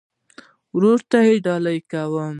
ارواوو 0.75 1.03
ته 1.09 1.19
ډالۍ 1.45 1.79
کوم. 1.91 2.29